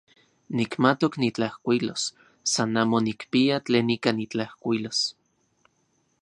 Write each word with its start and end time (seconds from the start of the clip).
Nikmatok 0.59 1.13
nitlajkuilos, 1.23 2.03
san 2.53 2.71
amo 2.81 2.97
nikpia 3.05 3.55
tlen 3.65 3.87
ika 3.95 4.11
nitlajkuilos. 4.17 4.99